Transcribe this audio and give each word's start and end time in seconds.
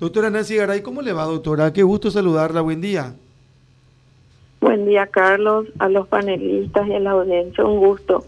Doctora 0.00 0.30
Nancy 0.30 0.56
Garay, 0.56 0.80
¿cómo 0.80 1.02
le 1.02 1.12
va, 1.12 1.24
doctora? 1.24 1.74
Qué 1.74 1.82
gusto 1.82 2.10
saludarla, 2.10 2.62
buen 2.62 2.80
día. 2.80 3.14
Buen 4.58 4.86
día, 4.86 5.06
Carlos, 5.06 5.66
a 5.78 5.90
los 5.90 6.08
panelistas 6.08 6.88
y 6.88 6.94
a 6.94 7.00
la 7.00 7.10
audiencia, 7.10 7.62
un 7.66 7.80
gusto. 7.80 8.24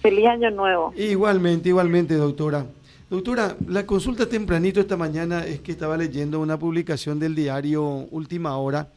Feliz 0.00 0.26
año 0.26 0.50
nuevo. 0.50 0.94
Igualmente, 0.96 1.68
igualmente, 1.68 2.14
doctora. 2.14 2.64
Doctora, 3.10 3.54
la 3.68 3.84
consulta 3.84 4.30
tempranito 4.30 4.80
esta 4.80 4.96
mañana 4.96 5.44
es 5.44 5.60
que 5.60 5.72
estaba 5.72 5.98
leyendo 5.98 6.40
una 6.40 6.58
publicación 6.58 7.18
del 7.18 7.34
diario 7.34 7.84
Última 8.10 8.56
Hora 8.56 8.88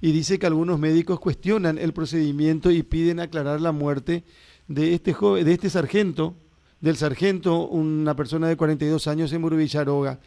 y 0.00 0.12
dice 0.12 0.38
que 0.38 0.46
algunos 0.46 0.78
médicos 0.78 1.20
cuestionan 1.20 1.76
el 1.76 1.92
procedimiento 1.92 2.70
y 2.70 2.84
piden 2.84 3.20
aclarar 3.20 3.60
la 3.60 3.72
muerte 3.72 4.24
de 4.66 4.94
este 4.94 5.12
joven, 5.12 5.44
de 5.44 5.52
este 5.52 5.68
sargento, 5.68 6.36
del 6.80 6.96
sargento, 6.96 7.66
una 7.68 8.16
persona 8.16 8.48
de 8.48 8.56
42 8.56 9.06
años 9.08 9.30
en 9.34 9.42
Murubicharoga. 9.42 10.20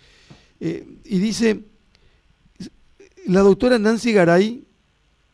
Eh, 0.60 0.86
y 1.06 1.20
dice, 1.20 1.62
la 3.26 3.42
doctora 3.42 3.80
Nancy 3.80 4.14
Garay 4.14 4.64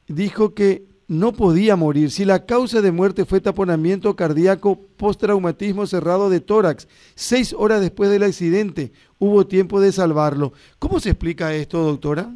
dijo 0.07 0.53
que 0.53 0.83
no 1.07 1.33
podía 1.33 1.75
morir 1.75 2.09
si 2.09 2.25
la 2.25 2.45
causa 2.45 2.81
de 2.81 2.91
muerte 2.91 3.25
fue 3.25 3.39
taponamiento 3.39 4.15
cardíaco 4.15 4.79
postraumatismo 4.97 5.85
cerrado 5.85 6.29
de 6.29 6.39
tórax. 6.39 6.87
Seis 7.15 7.53
horas 7.53 7.81
después 7.81 8.09
del 8.09 8.23
accidente 8.23 8.91
hubo 9.19 9.45
tiempo 9.45 9.79
de 9.79 9.91
salvarlo. 9.91 10.53
¿Cómo 10.79 10.99
se 10.99 11.11
explica 11.11 11.53
esto, 11.53 11.79
doctora? 11.79 12.29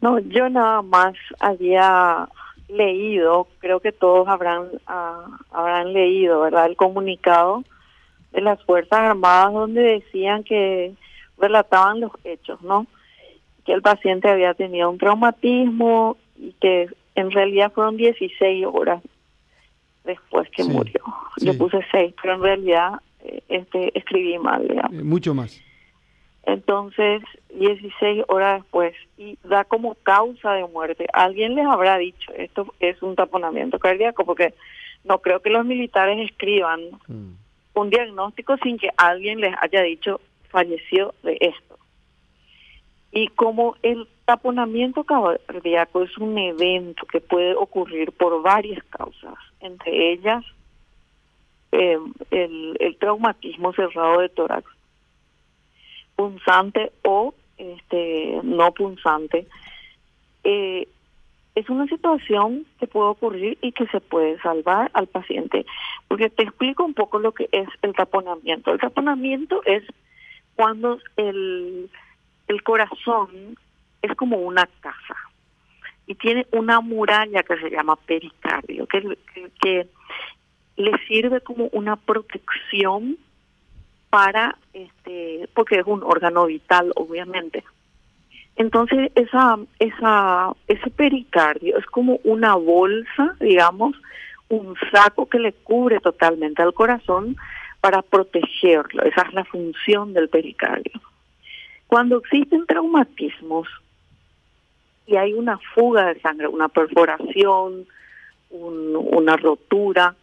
No, 0.00 0.18
yo 0.18 0.48
nada 0.48 0.82
más 0.82 1.14
había 1.38 2.28
leído, 2.68 3.46
creo 3.58 3.80
que 3.80 3.92
todos 3.92 4.26
habrán 4.28 4.68
ah, 4.86 5.38
habrán 5.50 5.92
leído, 5.92 6.40
¿verdad? 6.40 6.66
El 6.66 6.76
comunicado 6.76 7.64
de 8.32 8.40
las 8.40 8.62
Fuerzas 8.64 8.98
Armadas 8.98 9.52
donde 9.52 9.82
decían 9.82 10.42
que 10.42 10.94
relataban 11.42 12.00
los 12.00 12.12
hechos, 12.24 12.62
¿no? 12.62 12.86
Que 13.66 13.72
el 13.72 13.82
paciente 13.82 14.28
había 14.28 14.54
tenido 14.54 14.88
un 14.88 14.98
traumatismo 14.98 16.16
y 16.36 16.52
que 16.60 16.88
en 17.14 17.30
realidad 17.30 17.72
fueron 17.72 17.96
16 17.96 18.64
horas 18.72 19.02
después 20.04 20.48
que 20.50 20.64
murió. 20.64 21.02
Le 21.38 21.54
puse 21.54 21.80
6, 21.90 22.14
pero 22.22 22.34
en 22.34 22.42
realidad 22.42 22.92
eh, 23.24 23.42
este 23.48 23.96
escribí 23.98 24.38
mal, 24.38 24.66
digamos. 24.66 24.98
Eh, 24.98 25.04
mucho 25.04 25.34
más. 25.34 25.60
Entonces, 26.44 27.22
16 27.54 28.24
horas 28.28 28.62
después, 28.62 28.94
y 29.16 29.38
da 29.44 29.64
como 29.64 29.94
causa 29.94 30.52
de 30.54 30.66
muerte. 30.66 31.06
Alguien 31.12 31.54
les 31.54 31.66
habrá 31.66 31.98
dicho, 31.98 32.32
esto 32.36 32.74
es 32.80 33.00
un 33.02 33.14
taponamiento 33.14 33.78
cardíaco, 33.78 34.24
porque 34.24 34.54
no 35.04 35.20
creo 35.20 35.40
que 35.40 35.50
los 35.50 35.64
militares 35.64 36.18
escriban 36.30 36.80
mm. 37.06 37.34
un 37.74 37.90
diagnóstico 37.90 38.56
sin 38.58 38.78
que 38.78 38.90
alguien 38.96 39.40
les 39.40 39.54
haya 39.60 39.82
dicho 39.82 40.20
falleció 40.52 41.14
de 41.24 41.38
esto. 41.40 41.78
Y 43.10 43.28
como 43.28 43.76
el 43.82 44.06
taponamiento 44.24 45.04
cardíaco 45.04 46.02
es 46.02 46.16
un 46.18 46.38
evento 46.38 47.04
que 47.06 47.20
puede 47.20 47.54
ocurrir 47.54 48.12
por 48.12 48.40
varias 48.42 48.82
causas, 48.84 49.34
entre 49.60 50.12
ellas 50.12 50.44
eh, 51.72 51.98
el, 52.30 52.96
traumatismo 53.00 53.72
cerrado 53.72 54.20
de 54.20 54.28
tórax, 54.28 54.66
punzante 56.14 56.92
o 57.02 57.34
este 57.58 58.40
no 58.42 58.72
punzante, 58.72 59.46
eh, 60.44 60.86
es 61.54 61.68
una 61.68 61.86
situación 61.86 62.64
que 62.78 62.86
puede 62.86 63.08
ocurrir 63.08 63.58
y 63.60 63.72
que 63.72 63.86
se 63.88 64.00
puede 64.00 64.38
salvar 64.40 64.90
al 64.94 65.06
paciente. 65.06 65.66
Porque 66.08 66.30
te 66.30 66.44
explico 66.44 66.84
un 66.84 66.94
poco 66.94 67.18
lo 67.18 67.32
que 67.32 67.48
es 67.52 67.68
el 67.82 67.92
taponamiento. 67.94 68.72
El 68.72 68.80
taponamiento 68.80 69.62
es 69.64 69.82
cuando 70.62 71.00
el, 71.16 71.90
el 72.46 72.62
corazón 72.62 73.58
es 74.00 74.14
como 74.14 74.36
una 74.36 74.68
casa 74.80 75.16
y 76.06 76.14
tiene 76.14 76.46
una 76.52 76.80
muralla 76.80 77.42
que 77.42 77.56
se 77.56 77.68
llama 77.68 77.96
pericardio, 77.96 78.86
que, 78.86 79.18
que 79.60 79.88
le 80.76 80.92
sirve 81.08 81.40
como 81.40 81.64
una 81.72 81.96
protección 81.96 83.18
para 84.08 84.56
este 84.72 85.48
porque 85.52 85.80
es 85.80 85.86
un 85.86 86.04
órgano 86.04 86.46
vital 86.46 86.92
obviamente. 86.94 87.64
Entonces 88.54 89.10
esa 89.16 89.58
esa 89.80 90.52
ese 90.68 90.90
pericardio 90.90 91.76
es 91.76 91.86
como 91.86 92.20
una 92.22 92.54
bolsa 92.54 93.34
digamos 93.40 93.96
un 94.48 94.76
saco 94.92 95.28
que 95.28 95.40
le 95.40 95.54
cubre 95.54 95.98
totalmente 95.98 96.62
al 96.62 96.72
corazón 96.72 97.36
para 97.82 98.00
protegerlo 98.00 99.02
esa 99.02 99.22
es 99.22 99.34
la 99.34 99.44
función 99.44 100.14
del 100.14 100.30
pericardio 100.30 100.98
cuando 101.86 102.16
existen 102.16 102.64
traumatismos 102.64 103.68
y 105.06 105.16
hay 105.16 105.34
una 105.34 105.58
fuga 105.74 106.06
de 106.06 106.20
sangre 106.20 106.46
una 106.48 106.68
perforación 106.68 107.86
una 108.50 109.36
rotura 109.36 110.16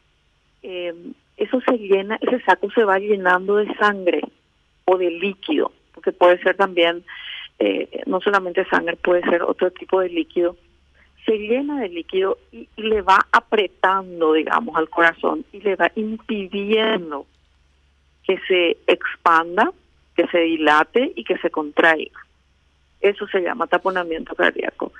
eh, 0.63 0.93
eso 1.39 1.61
se 1.61 1.77
llena, 1.77 2.17
ese 2.21 2.41
saco 2.41 2.69
se 2.71 2.83
va 2.83 2.99
llenando 2.99 3.55
de 3.55 3.73
sangre 3.75 4.21
o 4.85 4.97
de 4.97 5.09
líquido, 5.09 5.71
porque 5.93 6.11
puede 6.11 6.37
ser 6.41 6.57
también, 6.57 7.03
eh, 7.59 8.03
no 8.05 8.19
solamente 8.19 8.65
sangre, 8.65 8.97
puede 8.97 9.21
ser 9.21 9.43
otro 9.43 9.71
tipo 9.71 10.01
de 10.01 10.09
líquido. 10.09 10.57
Se 11.25 11.37
llena 11.37 11.79
de 11.79 11.89
líquido 11.89 12.37
y, 12.51 12.67
le 12.75 13.01
va 13.01 13.25
apretando, 13.31 14.33
digamos, 14.33 14.75
al 14.75 14.89
corazón 14.89 15.45
y 15.53 15.61
le 15.61 15.75
va 15.75 15.91
impidiendo 15.95 17.25
que 18.29 18.37
se 18.47 18.77
expanda, 18.85 19.71
que 20.15 20.27
se 20.27 20.37
dilate 20.41 21.13
y 21.15 21.23
que 21.23 21.39
se 21.39 21.49
contraiga. 21.49 22.19
Eso 23.01 23.25
se 23.27 23.41
llama 23.41 23.65
taponamiento 23.65 24.35
cardíaco. 24.35 24.91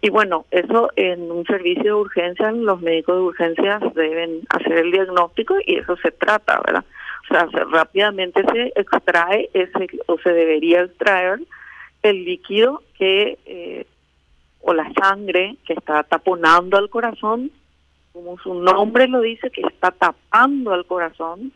Y 0.00 0.10
bueno, 0.10 0.46
eso 0.52 0.90
en 0.94 1.32
un 1.32 1.44
servicio 1.46 1.82
de 1.82 1.94
urgencia, 1.94 2.52
los 2.52 2.80
médicos 2.80 3.16
de 3.16 3.22
urgencias 3.22 3.82
deben 3.94 4.42
hacer 4.50 4.74
el 4.74 4.92
diagnóstico 4.92 5.56
y 5.66 5.78
eso 5.78 5.96
se 5.96 6.12
trata, 6.12 6.60
¿verdad? 6.64 6.84
O 7.24 7.34
sea, 7.34 7.48
rápidamente 7.72 8.44
se 8.52 8.72
extrae 8.76 9.50
ese, 9.52 9.88
o 10.06 10.16
se 10.18 10.30
debería 10.32 10.82
extraer 10.82 11.40
el 12.04 12.24
líquido 12.24 12.84
que, 12.96 13.36
eh, 13.46 13.84
o 14.60 14.74
la 14.74 14.92
sangre 14.92 15.56
que 15.66 15.72
está 15.72 16.04
taponando 16.04 16.76
al 16.76 16.88
corazón, 16.88 17.50
como 18.12 18.38
su 18.38 18.54
nombre 18.54 19.08
lo 19.08 19.22
dice, 19.22 19.50
que 19.50 19.62
está 19.62 19.90
tapando 19.90 20.72
al 20.72 20.86
corazón, 20.86 21.52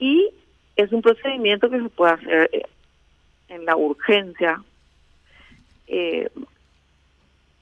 y 0.00 0.30
es 0.74 0.90
un 0.92 1.02
procedimiento 1.02 1.70
que 1.70 1.80
se 1.80 1.88
puede 1.90 2.14
hacer 2.14 2.50
eh, 2.52 2.62
en 3.48 3.64
la 3.66 3.76
urgencia. 3.76 4.60
Eh, 5.86 6.28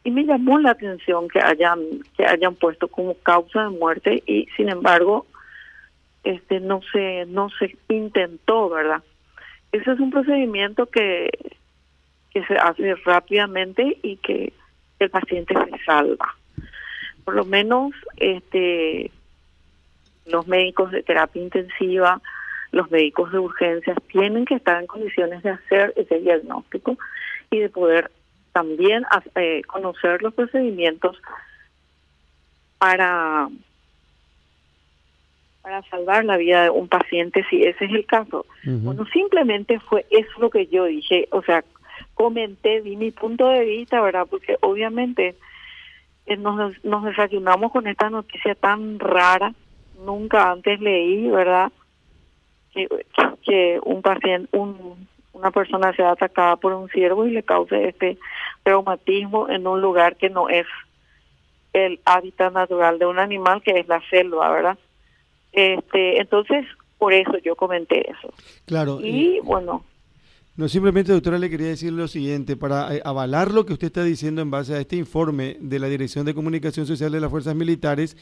y 0.04 0.10
me 0.10 0.24
llamó 0.24 0.58
la 0.58 0.70
atención 0.70 1.28
que 1.28 1.40
hayan 1.40 1.80
que 2.16 2.24
hayan 2.24 2.54
puesto 2.54 2.88
como 2.88 3.14
causa 3.14 3.64
de 3.64 3.70
muerte 3.70 4.22
y 4.26 4.46
sin 4.56 4.68
embargo 4.70 5.26
este 6.24 6.60
no 6.60 6.80
se 6.92 7.26
no 7.26 7.50
se 7.50 7.76
intentó 7.88 8.70
verdad 8.70 9.02
ese 9.72 9.92
es 9.92 10.00
un 10.00 10.10
procedimiento 10.10 10.86
que 10.86 11.30
que 12.30 12.44
se 12.44 12.54
hace 12.54 12.94
rápidamente 13.04 13.98
y 14.02 14.16
que 14.16 14.52
el 14.98 15.10
paciente 15.10 15.54
se 15.54 15.84
salva 15.84 16.36
por 17.24 17.34
lo 17.34 17.44
menos 17.44 17.92
este 18.16 19.10
los 20.28 20.46
médicos 20.46 20.90
de 20.90 21.02
terapia 21.02 21.42
intensiva 21.42 22.20
los 22.70 22.90
médicos 22.90 23.32
de 23.32 23.38
urgencias 23.38 23.96
tienen 24.12 24.44
que 24.44 24.54
estar 24.54 24.80
en 24.80 24.86
condiciones 24.86 25.42
de 25.42 25.50
hacer 25.50 25.92
ese 25.96 26.20
diagnóstico 26.20 26.98
y 27.50 27.60
de 27.60 27.70
poder 27.70 28.10
también 28.52 29.04
eh, 29.36 29.62
conocer 29.66 30.22
los 30.22 30.34
procedimientos 30.34 31.16
para 32.78 33.48
para 35.62 35.82
salvar 35.90 36.24
la 36.24 36.36
vida 36.36 36.62
de 36.62 36.70
un 36.70 36.88
paciente 36.88 37.44
si 37.50 37.62
ese 37.62 37.84
es 37.84 37.92
el 37.92 38.06
caso. 38.06 38.46
Bueno, 38.64 39.04
simplemente 39.12 39.78
fue 39.80 40.06
eso 40.10 40.30
lo 40.38 40.48
que 40.48 40.66
yo 40.66 40.84
dije, 40.84 41.28
o 41.30 41.42
sea, 41.42 41.62
comenté, 42.14 42.80
di 42.80 42.96
mi 42.96 43.10
punto 43.10 43.48
de 43.48 43.64
vista, 43.64 44.00
¿verdad? 44.00 44.26
Porque 44.30 44.56
obviamente 44.62 45.34
eh, 46.24 46.36
nos, 46.36 46.72
nos 46.84 47.04
desayunamos 47.04 47.70
con 47.70 47.86
esta 47.86 48.08
noticia 48.08 48.54
tan 48.54 48.98
rara, 48.98 49.52
nunca 50.04 50.50
antes 50.50 50.80
leí, 50.80 51.28
¿verdad? 51.28 51.72
Que, 52.72 52.88
que 53.42 53.80
un 53.84 54.02
paciente, 54.02 54.48
un 54.56 55.08
una 55.38 55.50
persona 55.50 55.94
sea 55.94 56.12
atacada 56.12 56.56
por 56.56 56.72
un 56.72 56.88
ciervo 56.88 57.26
y 57.26 57.30
le 57.30 57.42
cause 57.42 57.88
este 57.88 58.18
traumatismo 58.64 59.48
en 59.48 59.66
un 59.66 59.80
lugar 59.80 60.16
que 60.16 60.30
no 60.30 60.48
es 60.48 60.66
el 61.72 62.00
hábitat 62.04 62.52
natural 62.52 62.98
de 62.98 63.06
un 63.06 63.18
animal, 63.18 63.62
que 63.62 63.78
es 63.78 63.86
la 63.88 64.02
selva, 64.10 64.50
¿verdad? 64.50 64.78
Este, 65.52 66.20
entonces, 66.20 66.66
por 66.98 67.12
eso 67.12 67.38
yo 67.38 67.54
comenté 67.54 68.10
eso. 68.10 68.32
Claro. 68.66 68.98
Y 69.00 69.40
bueno. 69.40 69.84
No, 70.58 70.68
simplemente, 70.68 71.12
doctora, 71.12 71.38
le 71.38 71.50
quería 71.50 71.68
decir 71.68 71.92
lo 71.92 72.08
siguiente, 72.08 72.56
para 72.56 72.92
eh, 72.92 73.00
avalar 73.04 73.52
lo 73.52 73.64
que 73.64 73.74
usted 73.74 73.86
está 73.86 74.02
diciendo 74.02 74.42
en 74.42 74.50
base 74.50 74.74
a 74.74 74.80
este 74.80 74.96
informe 74.96 75.56
de 75.60 75.78
la 75.78 75.86
Dirección 75.86 76.26
de 76.26 76.34
Comunicación 76.34 76.84
Social 76.84 77.12
de 77.12 77.20
las 77.20 77.30
Fuerzas 77.30 77.54
Militares, 77.54 78.16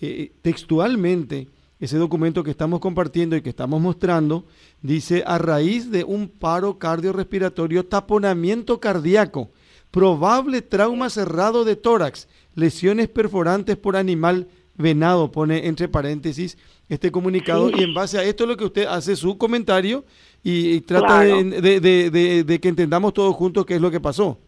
eh, 0.00 0.32
textualmente 0.40 1.48
ese 1.80 1.98
documento 1.98 2.42
que 2.44 2.50
estamos 2.50 2.80
compartiendo 2.80 3.36
y 3.36 3.42
que 3.42 3.50
estamos 3.50 3.78
mostrando, 3.78 4.46
dice 4.80 5.22
a 5.26 5.36
raíz 5.36 5.90
de 5.90 6.02
un 6.02 6.28
paro 6.28 6.78
cardiorrespiratorio, 6.78 7.84
taponamiento 7.84 8.80
cardíaco, 8.80 9.50
probable 9.90 10.62
trauma 10.62 11.10
cerrado 11.10 11.66
de 11.66 11.76
tórax, 11.76 12.26
lesiones 12.54 13.08
perforantes 13.08 13.76
por 13.76 13.96
animal 13.96 14.48
venado, 14.78 15.30
pone 15.30 15.66
entre 15.66 15.88
paréntesis 15.88 16.56
este 16.92 17.10
comunicado 17.10 17.70
y 17.70 17.82
en 17.82 17.94
base 17.94 18.18
a 18.18 18.22
esto 18.22 18.44
es 18.44 18.50
lo 18.50 18.56
que 18.58 18.66
usted 18.66 18.84
hace 18.84 19.16
su 19.16 19.38
comentario 19.38 20.04
y, 20.44 20.82
trata 20.82 21.20
de, 21.20 22.58
que 22.60 22.68
entendamos 22.68 23.14
todos 23.14 23.34
juntos 23.34 23.64
qué 23.64 23.76
es 23.76 23.80
lo 23.80 23.90
que 23.90 23.98
pasó. 23.98 24.38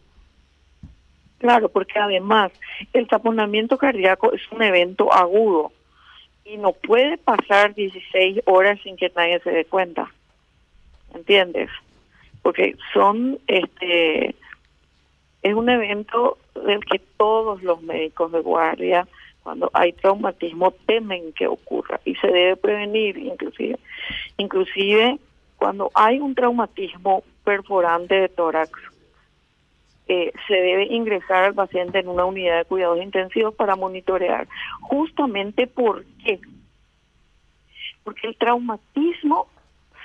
Claro, 1.39 1.69
porque 1.69 1.97
además 1.97 2.51
el 2.93 3.07
taponamiento 3.07 3.79
cardíaco 3.79 4.31
es 4.31 4.41
un 4.51 4.61
evento 4.61 5.11
agudo 5.11 5.71
y 6.43 6.57
no 6.57 6.73
puede 6.73 7.17
pasar 7.17 7.73
16 7.73 8.41
horas 8.45 8.79
sin 8.83 8.95
que 8.95 9.11
nadie 9.15 9.39
se 9.39 9.49
dé 9.49 9.65
cuenta. 9.65 10.11
¿Entiendes? 11.15 11.71
Porque 12.43 12.75
son, 12.93 13.39
este, 13.47 14.35
es 15.41 15.53
un 15.55 15.67
evento 15.67 16.37
del 16.53 16.85
que 16.85 17.01
todos 17.17 17.63
los 17.63 17.81
médicos 17.81 18.31
de 18.31 18.41
guardia 18.41 19.07
cuando 19.45 19.69
hay 19.73 19.93
traumatismo 19.93 20.71
temen 20.87 21.31
que 21.33 21.45
ocurra 21.45 22.01
y 22.03 22.15
se 22.15 22.25
debe 22.25 22.55
prevenir 22.57 23.15
inclusive. 23.15 23.77
Inclusive 24.37 25.19
cuando 25.55 25.91
hay 25.93 26.19
un 26.19 26.33
traumatismo 26.33 27.21
perforante 27.43 28.15
de 28.15 28.29
tórax, 28.29 28.71
eh, 30.07 30.33
se 30.47 30.53
debe 30.55 30.85
ingresar 30.85 31.43
al 31.43 31.53
paciente 31.53 31.99
en 31.99 32.07
una 32.07 32.25
unidad 32.25 32.57
de 32.57 32.65
cuidados 32.65 32.99
intensivos 32.99 33.53
para 33.53 33.75
monitorear. 33.75 34.47
Justamente 34.81 35.67
por 35.67 36.03
qué? 36.23 36.39
Porque 38.03 38.25
el 38.25 38.37
traumatismo 38.37 39.45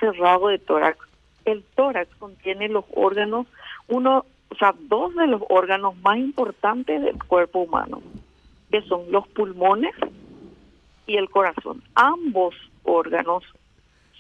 cerrado 0.01 0.49
de 0.49 0.59
tórax, 0.59 0.99
el 1.47 1.65
tórax 1.77 2.15
contiene 2.17 2.69
los 2.69 2.85
órganos, 2.95 3.47
uno, 3.89 4.27
o 4.51 4.55
sea, 4.57 4.75
dos 4.79 5.15
de 5.15 5.29
los 5.29 5.41
órganos 5.49 5.97
más 6.03 6.19
importantes 6.19 7.01
del 7.01 7.25
cuerpo 7.25 7.61
humano 7.61 8.03
que 8.71 8.83
son 8.83 9.11
los 9.11 9.27
pulmones 9.29 9.95
y 11.07 11.17
el 11.17 11.29
corazón. 11.29 11.83
Ambos 11.95 12.55
órganos 12.85 13.45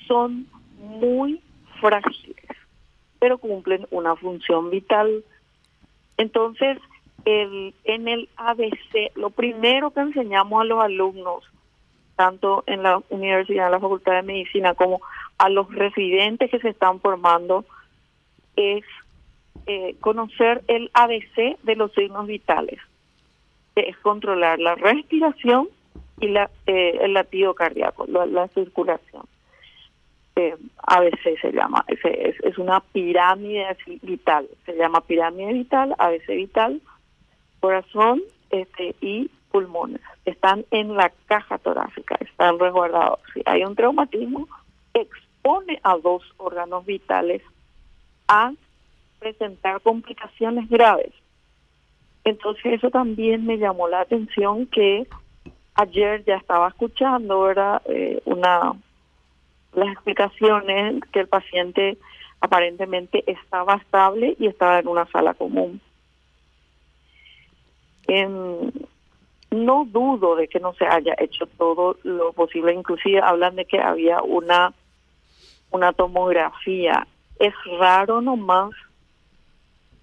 son 0.06 0.47
muy 0.79 1.41
frágiles, 1.81 2.37
pero 3.19 3.38
cumplen 3.38 3.87
una 3.91 4.17
función 4.17 4.70
vital. 4.70 5.25
Entonces, 6.17 6.79
el, 7.25 7.75
en 7.85 8.08
el 8.08 8.29
ABC, 8.37 9.14
lo 9.14 9.31
primero 9.31 9.93
que 9.93 10.00
enseñamos 10.00 10.61
a 10.61 10.64
los 10.64 10.81
alumnos, 10.82 11.44
tanto 12.17 12.64
en 12.67 12.82
la 12.82 13.00
universidad, 13.08 13.67
en 13.67 13.73
la 13.73 13.81
Facultad 13.81 14.14
de 14.14 14.23
Medicina, 14.23 14.75
como 14.75 15.00
a 15.38 15.49
los 15.49 15.73
residentes 15.73 16.50
que 16.50 16.58
se 16.58 16.70
están 16.70 17.00
formando, 17.00 17.64
es 18.56 18.85
eh, 19.67 19.94
conocer 20.00 20.62
el 20.67 20.91
ABC 20.93 21.58
de 21.62 21.76
los 21.76 21.93
signos 21.93 22.26
vitales 22.26 22.81
es 23.76 23.96
controlar 23.99 24.58
la 24.58 24.75
respiración 24.75 25.69
y 26.20 26.28
la, 26.28 26.50
eh, 26.67 26.99
el 27.00 27.14
latido 27.14 27.55
cardíaco, 27.55 28.06
la, 28.06 28.49
circulación. 28.49 29.25
Eh, 30.37 30.56
ABC 30.87 31.40
se 31.40 31.52
llama, 31.52 31.84
es, 31.88 31.99
es, 32.05 32.58
una 32.58 32.81
pirámide 32.81 33.76
vital, 34.02 34.49
se 34.64 34.76
llama 34.76 35.00
pirámide 35.00 35.52
vital, 35.52 35.94
ABC 35.99 36.28
vital, 36.28 36.81
corazón 37.61 38.22
este, 38.50 38.94
y 39.00 39.31
pulmones. 39.50 40.00
Están 40.25 40.64
en 40.70 40.94
la 40.94 41.12
caja 41.26 41.58
torácica, 41.58 42.16
están 42.20 42.58
resguardados. 42.58 43.19
Si 43.34 43.43
hay 43.44 43.64
un 43.64 43.75
traumatismo, 43.75 44.49
expone 44.94 45.81
a 45.82 45.96
dos 45.96 46.23
órganos 46.37 46.87
vitales 46.87 47.43
a 48.28 48.52
presentar 49.19 49.81
complicaciones 49.81 50.69
graves 50.69 51.12
entonces 52.25 52.75
eso 52.75 52.90
también 52.90 53.46
me 53.46 53.58
llamó 53.58 53.88
la 53.88 54.00
atención 54.00 54.67
que 54.67 55.06
ayer 55.75 56.25
ya 56.25 56.37
estaba 56.37 56.69
escuchando, 56.69 57.40
¿verdad? 57.43 57.82
Eh, 57.87 58.20
una 58.25 58.75
las 59.72 59.93
explicaciones 59.93 61.02
que 61.12 61.20
el 61.20 61.28
paciente 61.28 61.96
aparentemente 62.40 63.22
estaba 63.31 63.75
estable 63.75 64.37
y 64.38 64.46
estaba 64.46 64.78
en 64.81 64.88
una 64.88 65.06
sala 65.06 65.34
común. 65.34 65.81
no 69.50 69.84
dudo 69.84 70.37
de 70.37 70.49
que 70.49 70.58
no 70.58 70.75
se 70.75 70.84
haya 70.87 71.14
hecho 71.19 71.46
todo 71.46 71.96
lo 72.02 72.32
posible, 72.32 72.73
inclusive 72.73 73.20
hablan 73.20 73.56
de 73.56 73.64
que 73.64 73.78
había 73.81 74.23
una 74.23 74.73
una 75.70 75.93
tomografía. 75.93 77.06
Es 77.38 77.55
raro 77.78 78.20
nomás 78.20 78.70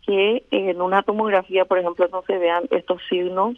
que 0.07 0.45
en 0.51 0.81
una 0.81 1.03
tomografía, 1.03 1.65
por 1.65 1.77
ejemplo, 1.77 2.07
no 2.09 2.23
se 2.25 2.37
vean 2.37 2.63
estos 2.71 3.01
signos 3.09 3.57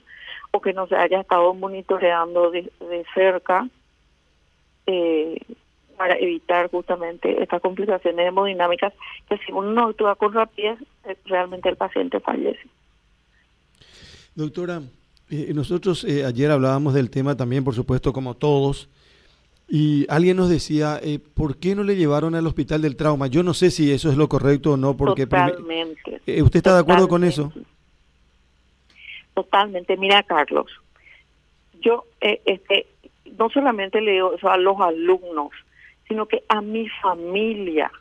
o 0.52 0.60
que 0.60 0.74
no 0.74 0.88
se 0.88 0.96
haya 0.96 1.22
estado 1.22 1.54
monitoreando 1.54 2.50
de, 2.50 2.72
cerca 3.14 3.70
eh, 4.88 5.40
para 5.96 6.18
evitar 6.18 6.72
justamente 6.72 7.42
estas 7.44 7.62
complicaciones 7.62 8.28
hemodinámicas 8.28 8.94
que 9.30 9.38
si 9.38 9.52
uno 9.52 9.72
no 9.72 9.88
actúa 9.90 10.16
con 10.16 10.34
rapidez, 10.34 10.80
eh, 11.06 11.16
realmente 11.26 11.70
el 11.70 11.76
paciente 11.76 12.20
fallece. 12.20 12.68
Doctora, 14.34 14.82
eh, 15.30 15.52
nosotros 15.54 16.04
ayer 16.04 16.50
hablábamos 16.50 16.96
del 16.96 17.12
tema 17.12 17.38
también, 17.38 17.64
por 17.64 17.76
supuesto, 17.76 18.12
como 18.12 18.34
todos, 18.34 18.90
y 19.70 20.08
alguien 20.10 20.38
nos 20.38 20.50
decía, 20.50 21.00
eh, 21.02 21.20
¿por 21.20 21.58
qué 21.58 21.76
no 21.76 21.84
le 21.84 21.96
llevaron 21.96 22.34
al 22.34 22.48
hospital 22.48 22.82
del 22.82 22.96
trauma? 22.96 23.28
Yo 23.28 23.44
no 23.44 23.54
sé 23.54 23.70
si 23.70 23.92
eso 23.92 24.10
es 24.10 24.18
lo 24.18 24.28
correcto 24.28 24.74
o 24.74 24.78
no, 24.78 24.98
porque... 24.98 25.28
Totalmente. 25.28 26.22
Eh, 26.26 26.42
¿Usted 26.42 26.58
está 26.58 26.74
de 26.74 26.80
acuerdo 26.80 27.08
con 27.08 27.24
eso? 27.24 27.54
Totalmente. 29.36 29.96
Mira, 29.96 30.24
Carlos, 30.24 30.68
yo 31.82 32.06
eh, 32.20 32.42
este, 32.46 32.88
no 33.38 33.50
solamente 33.50 34.02
le 34.02 34.14
digo 34.14 34.34
eso 34.34 34.50
a 34.50 34.58
los 34.58 34.80
alumnos, 34.80 35.52
sino 36.08 36.26
que 36.26 36.44
a 36.50 36.62
mi 36.62 36.90
familia 37.02 37.92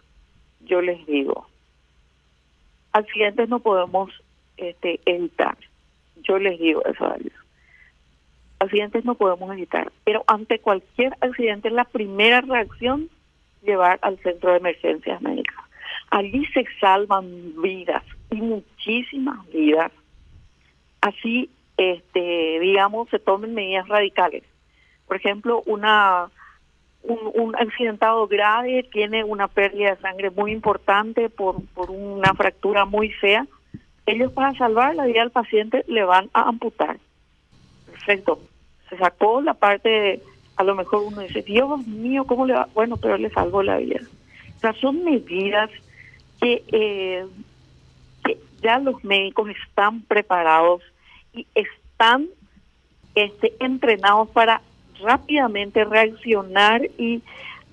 yo 0.60 0.80
les 0.80 1.06
digo, 1.06 1.48
accidentes 2.92 3.48
no 3.50 3.60
podemos 3.60 4.10
este, 4.56 5.00
evitar. 5.04 5.56
Yo 6.22 6.38
les 6.38 6.58
digo 6.58 6.82
eso 6.86 7.04
a 7.04 7.16
ellos 7.16 7.47
accidentes 8.60 9.04
no 9.04 9.14
podemos 9.14 9.52
evitar, 9.52 9.92
pero 10.04 10.24
ante 10.26 10.58
cualquier 10.58 11.14
accidente 11.20 11.70
la 11.70 11.84
primera 11.84 12.40
reacción 12.40 13.08
llevar 13.62 13.98
al 14.02 14.18
centro 14.18 14.50
de 14.50 14.58
emergencias 14.58 15.20
médicas. 15.20 15.56
Allí 16.10 16.44
se 16.54 16.64
salvan 16.80 17.60
vidas 17.60 18.02
y 18.30 18.36
muchísimas 18.36 19.46
vidas. 19.50 19.92
Así, 21.00 21.50
este, 21.76 22.58
digamos, 22.60 23.08
se 23.10 23.18
tomen 23.18 23.54
medidas 23.54 23.86
radicales. 23.88 24.42
Por 25.06 25.16
ejemplo, 25.16 25.62
una 25.66 26.30
un, 27.02 27.54
accidentado 27.56 28.26
grave 28.26 28.86
tiene 28.90 29.24
una 29.24 29.48
pérdida 29.48 29.94
de 29.94 30.00
sangre 30.00 30.30
muy 30.30 30.52
importante 30.52 31.30
por, 31.30 31.64
por 31.74 31.90
una 31.90 32.34
fractura 32.34 32.84
muy 32.84 33.10
fea. 33.10 33.46
Ellos 34.06 34.32
para 34.32 34.54
salvar 34.54 34.94
la 34.94 35.06
vida 35.06 35.20
del 35.20 35.30
paciente 35.30 35.84
le 35.86 36.04
van 36.04 36.30
a 36.32 36.48
amputar 36.48 36.98
perfecto. 38.08 38.40
Se 38.88 38.96
sacó 38.96 39.42
la 39.42 39.52
parte, 39.52 40.22
a 40.56 40.64
lo 40.64 40.74
mejor 40.74 41.02
uno 41.02 41.20
dice, 41.20 41.42
Dios 41.42 41.86
mío, 41.86 42.24
¿cómo 42.24 42.46
le 42.46 42.54
va? 42.54 42.66
Bueno, 42.74 42.96
pero 42.96 43.18
le 43.18 43.28
salvó 43.28 43.62
la 43.62 43.76
vida. 43.76 44.00
O 44.56 44.60
sea, 44.60 44.72
son 44.72 45.04
medidas 45.04 45.70
que, 46.40 46.64
eh, 46.72 47.26
que 48.24 48.38
ya 48.62 48.78
los 48.78 49.04
médicos 49.04 49.50
están 49.50 50.00
preparados 50.02 50.82
y 51.34 51.46
están 51.54 52.28
este, 53.14 53.52
entrenados 53.60 54.30
para 54.30 54.62
rápidamente 55.02 55.84
reaccionar 55.84 56.82
y 56.96 57.20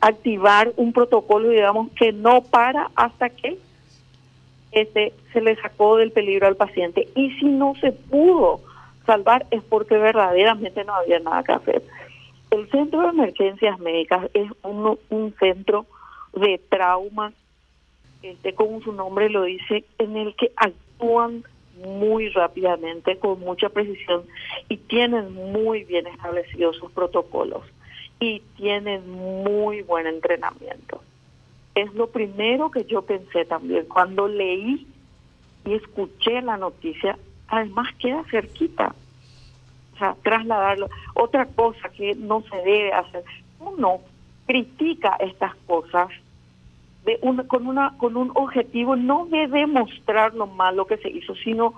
activar 0.01 0.73
un 0.75 0.91
protocolo, 0.91 1.47
digamos, 1.47 1.91
que 1.93 2.11
no 2.11 2.41
para 2.41 2.91
hasta 2.95 3.29
que 3.29 3.57
este, 4.73 5.13
se 5.31 5.39
le 5.39 5.55
sacó 5.55 5.95
del 5.95 6.11
peligro 6.11 6.45
al 6.45 6.57
paciente. 6.57 7.07
Y 7.15 7.31
si 7.39 7.45
no 7.45 7.73
se 7.79 7.93
pudo 7.93 8.59
salvar 9.05 9.45
es 9.51 9.63
porque 9.63 9.97
verdaderamente 9.97 10.83
no 10.83 10.95
había 10.95 11.19
nada 11.19 11.43
que 11.43 11.53
hacer. 11.53 11.83
El 12.51 12.69
centro 12.69 13.01
de 13.01 13.09
emergencias 13.09 13.79
médicas 13.79 14.29
es 14.33 14.49
un, 14.63 14.97
un 15.09 15.35
centro 15.39 15.85
de 16.33 16.59
trauma, 16.69 17.33
este, 18.21 18.53
como 18.53 18.81
su 18.81 18.91
nombre 18.91 19.29
lo 19.29 19.43
dice, 19.43 19.85
en 19.97 20.17
el 20.17 20.35
que 20.35 20.51
actúan 20.55 21.43
muy 21.83 22.29
rápidamente, 22.29 23.17
con 23.17 23.39
mucha 23.39 23.69
precisión 23.69 24.23
y 24.69 24.77
tienen 24.77 25.33
muy 25.33 25.83
bien 25.83 26.07
establecidos 26.07 26.77
sus 26.77 26.91
protocolos 26.91 27.63
y 28.19 28.41
tienen 28.57 29.09
muy 29.09 29.81
buen 29.81 30.07
entrenamiento. 30.07 31.01
Es 31.75 31.93
lo 31.93 32.07
primero 32.07 32.71
que 32.71 32.85
yo 32.85 33.01
pensé 33.01 33.43
también 33.43 33.85
cuando 33.87 34.27
leí 34.27 34.87
y 35.65 35.73
escuché 35.73 36.41
la 36.41 36.57
noticia 36.57 37.17
además 37.55 37.93
queda 37.99 38.23
cerquita. 38.29 38.93
O 39.93 39.97
sea, 39.97 40.15
trasladarlo. 40.23 40.89
Otra 41.13 41.45
cosa 41.45 41.89
que 41.89 42.15
no 42.15 42.41
se 42.41 42.55
debe 42.57 42.93
hacer, 42.93 43.23
uno 43.59 44.01
critica 44.45 45.15
estas 45.19 45.55
cosas 45.67 46.09
de 47.05 47.19
con, 47.47 47.67
una, 47.67 47.95
con 47.97 48.17
un 48.17 48.31
objetivo 48.33 48.95
no 48.95 49.27
de 49.27 49.47
demostrar 49.47 50.33
lo 50.33 50.47
malo 50.47 50.85
que 50.85 50.97
se 50.97 51.09
hizo, 51.09 51.35
sino 51.35 51.75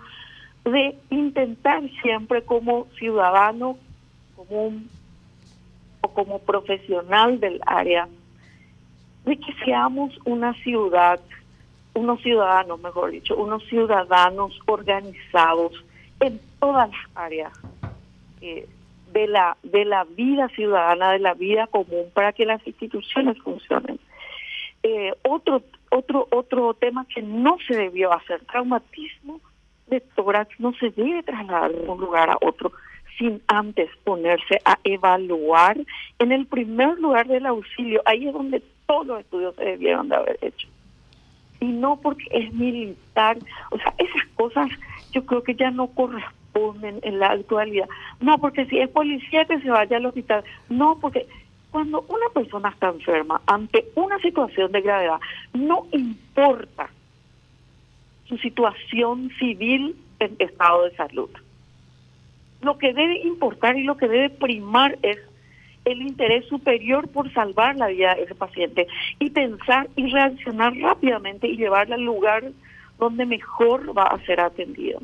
de 0.64 0.98
intentar 1.10 1.82
siempre 2.02 2.42
como 2.44 2.88
ciudadano 2.98 3.78
común 4.36 4.90
o 6.02 6.10
como 6.10 6.40
profesional 6.40 7.40
del 7.40 7.60
área, 7.66 8.08
de 9.26 9.38
que 9.38 9.54
seamos 9.66 10.18
una 10.26 10.54
ciudad, 10.56 11.20
unos 11.98 12.22
ciudadanos, 12.22 12.80
mejor 12.80 13.12
dicho, 13.12 13.36
unos 13.36 13.64
ciudadanos 13.66 14.60
organizados 14.68 15.74
en 16.20 16.40
todas 16.60 16.90
las 16.90 17.00
áreas 17.16 17.54
eh, 18.42 18.68
de 19.14 19.28
la 19.28 19.58
de 19.64 19.84
la 19.86 20.04
vida 20.04 20.48
ciudadana, 20.50 21.12
de 21.12 21.20
la 21.20 21.34
vida 21.34 21.68
común, 21.68 22.06
para 22.14 22.34
que 22.34 22.46
las 22.46 22.66
instituciones 22.68 23.38
funcionen. 23.40 24.00
Eh, 24.84 25.12
otro 25.24 25.64
otro 25.90 26.28
otro 26.32 26.74
tema 26.76 27.06
que 27.14 27.22
no 27.22 27.58
se 27.68 27.76
debió 27.76 28.14
hacer, 28.14 28.46
traumatismo 28.46 29.42
de 29.88 30.02
tórax 30.02 30.60
no 30.60 30.74
se 30.74 30.92
debe 30.92 31.24
trasladar 31.24 31.74
de 31.74 31.90
un 31.90 32.00
lugar 32.00 32.30
a 32.30 32.38
otro 32.42 32.72
sin 33.18 33.42
antes 33.48 33.90
ponerse 34.04 34.62
a 34.66 34.78
evaluar 34.84 35.78
en 36.20 36.32
el 36.32 36.46
primer 36.46 37.00
lugar 37.00 37.28
del 37.28 37.48
auxilio. 37.48 38.04
Ahí 38.06 38.28
es 38.28 38.34
donde 38.34 38.62
todos 38.86 39.08
los 39.08 39.20
estudios 39.22 39.56
se 39.56 39.64
debieron 39.64 40.10
de 40.10 40.16
haber 40.16 40.38
hecho. 40.42 40.68
Y 41.60 41.66
no 41.66 42.00
porque 42.02 42.26
es 42.32 42.54
militar. 42.54 43.38
O 43.72 43.78
sea, 43.78 43.94
esas 43.98 44.28
cosas 44.36 44.70
yo 45.12 45.26
creo 45.26 45.44
que 45.44 45.56
ya 45.56 45.72
no 45.72 45.88
corresponden 45.88 47.00
en 47.02 47.20
la 47.20 47.32
actualidad. 47.32 47.88
No, 48.20 48.38
porque 48.38 48.66
si 48.66 48.80
es 48.80 48.90
policía 48.90 49.46
que 49.46 49.60
se 49.60 49.70
vaya 49.70 49.98
al 49.98 50.06
hospital. 50.06 50.44
No, 50.70 51.00
porque 51.00 51.28
cuando 51.72 52.02
una 52.08 52.30
persona 52.34 52.70
está 52.70 52.90
enferma 52.90 53.42
ante 53.46 53.86
una 53.96 54.20
situación 54.20 54.72
de 54.72 54.82
gravedad, 54.82 55.20
no 55.54 55.88
importa 55.92 56.90
su 58.26 58.38
situación 58.38 59.32
civil 59.40 59.96
en 60.20 60.36
estado 60.40 60.86
de 60.86 60.96
salud. 60.96 61.30
Lo 62.62 62.78
que 62.78 62.94
debe 62.94 63.20
importar 63.20 63.78
y 63.78 63.84
lo 63.84 63.98
que 63.98 64.08
debe 64.08 64.30
primar 64.30 64.98
es 65.02 65.18
el 65.92 66.02
interés 66.02 66.46
superior 66.48 67.08
por 67.08 67.32
salvar 67.34 67.78
la 67.78 67.88
vida 67.88 68.16
de 68.16 68.24
ese 68.24 68.36
paciente 68.36 68.88
y 69.20 69.30
pensar 69.30 69.88
y 69.96 70.08
reaccionar 70.12 70.76
rápidamente 70.76 71.48
y 71.48 71.58
llevarla 71.58 71.96
al 71.96 72.04
lugar 72.04 72.44
donde 73.00 73.26
mejor 73.26 73.98
va 73.98 74.04
a 74.04 74.20
ser 74.26 74.42
atendido. 74.42 75.02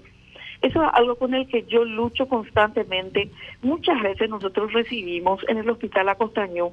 Eso 0.62 0.84
es 0.84 0.90
algo 0.94 1.16
con 1.16 1.34
el 1.34 1.48
que 1.48 1.63
yo 1.63 1.84
lucho 1.84 2.28
constantemente. 2.28 3.30
Muchas 3.62 4.02
veces 4.02 4.30
nosotros 4.30 4.72
recibimos 4.74 5.42
en 5.48 5.58
el 5.58 5.70
hospital 5.70 6.10
Acostañó 6.10 6.72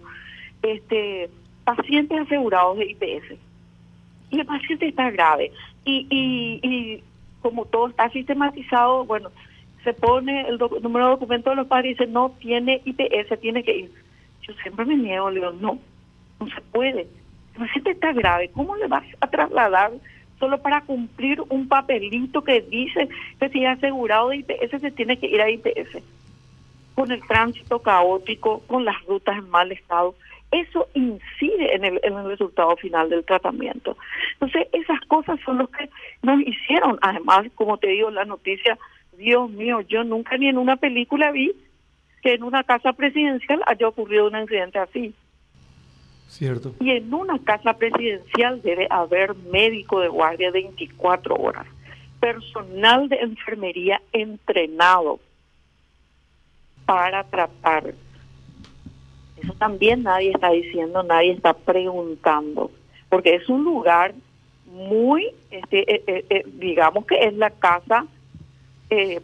este, 0.62 1.29
pacientes 1.64 2.21
asegurados 2.21 2.79
de 2.79 2.90
IPS 2.90 3.38
y 4.31 4.40
el 4.40 4.47
paciente 4.47 4.88
está 4.88 5.11
grave 5.11 5.52
y, 5.85 6.07
y 6.11 7.02
como 7.43 7.64
todo 7.64 7.88
está 7.88 8.09
sistematizado, 8.11 9.05
bueno, 9.05 9.31
se 9.85 9.93
pone 9.95 10.49
el 10.49 10.59
número 10.59 11.07
de 11.07 11.11
documento 11.13 11.51
de 11.51 11.57
los 11.57 11.67
padres 11.67 11.87
y 11.87 11.95
dice 11.95 12.07
no 12.07 12.31
tiene 12.39 12.83
IPS, 12.85 13.41
tiene 13.41 13.63
que 13.63 13.77
ir. 13.77 13.91
Yo 14.43 14.53
siempre 14.63 14.85
me 14.85 14.97
niego, 14.97 15.31
le 15.31 15.41
digo, 15.41 15.53
no, 15.53 15.79
no 16.39 16.47
se 16.49 16.61
puede. 16.73 17.07
El 17.55 17.67
paciente 17.67 17.91
está 17.91 18.13
grave, 18.13 18.51
¿cómo 18.51 18.77
le 18.77 18.87
vas 18.87 19.05
a 19.21 19.27
trasladar 19.27 19.93
solo 20.39 20.61
para 20.63 20.81
cumplir 20.83 21.43
un 21.49 21.69
papelito 21.69 22.43
que 22.43 22.63
dice 22.63 23.09
que 23.39 23.49
si 23.51 23.65
es 23.65 23.77
asegurado 23.77 24.31
de 24.31 24.39
IPS 24.39 24.81
se 24.81 24.91
tiene 24.91 25.19
que 25.19 25.27
ir 25.27 25.41
a 25.41 25.51
IPS? 25.51 26.03
Con 26.95 27.13
el 27.13 27.21
tránsito 27.27 27.81
caótico, 27.81 28.61
con 28.67 28.85
las 28.85 29.03
rutas 29.07 29.39
en 29.39 29.49
mal 29.51 29.73
estado 29.73 30.15
eso 30.51 30.89
incide 30.95 31.75
en 31.75 31.85
el, 31.85 32.25
resultado 32.25 32.77
final 32.77 33.09
del 33.09 33.25
tratamiento. 33.25 33.97
Entonces, 34.33 34.67
esas 34.73 35.01
cosas 35.07 35.39
son 35.45 35.59
lo 35.59 35.69
que 35.69 35.89
nos 36.23 36.41
hicieron. 36.41 36.99
Además, 37.03 37.47
como 37.55 37.79
te 37.79 37.89
digo, 37.89 38.11
la 38.11 38.25
noticia, 38.25 38.77
Dios 39.21 39.50
mío, 39.50 39.81
yo 39.83 40.03
nunca 40.05 40.37
ni 40.37 40.49
en 40.49 40.59
una 40.59 40.77
película 40.77 41.31
vi 41.31 41.53
que 42.23 42.35
en 42.35 42.43
una 42.43 42.65
casa 42.65 42.93
presidencial 42.93 43.62
haya 43.67 43.89
ocurrido 43.89 44.27
un 44.27 44.37
incidente 44.37 44.79
así. 44.79 45.15
Cierto. 46.29 46.75
Y 46.81 46.91
en 46.91 47.12
una 47.12 47.39
casa 47.39 47.75
presidencial 47.75 48.62
debe 48.62 48.87
haber 48.91 49.35
médico 49.35 50.00
de 50.00 50.09
guardia 50.09 50.50
24 50.50 51.35
horas, 51.35 51.67
personal 52.21 53.09
de 53.09 53.17
enfermería 53.17 54.00
entrenado 54.12 55.21
para 56.85 57.25
tratar 57.25 57.95
eso 59.43 59.55
también 59.55 60.03
nadie 60.03 60.33
está 60.33 60.50
diciendo, 60.50 61.03
nadie 61.03 61.33
está 61.33 61.55
preguntando, 61.55 62.71
porque 63.09 63.35
es 63.35 63.49
un 63.49 63.65
lugar 63.65 64.15
muy, 64.67 65.29
este, 65.50 65.95
eh, 65.95 66.05
eh, 66.07 66.25
eh, 66.29 66.45
digamos 66.47 67.07
que 67.07 67.25
es 67.25 67.35
la 67.35 67.50
casa 67.50 68.07